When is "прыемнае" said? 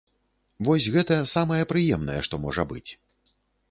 1.75-2.19